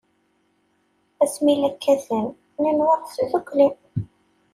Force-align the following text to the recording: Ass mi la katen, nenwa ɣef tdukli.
Ass 1.23 1.35
mi 1.43 1.53
la 1.61 1.69
katen, 1.83 2.25
nenwa 2.61 2.91
ɣef 3.01 3.11
tdukli. 3.17 3.67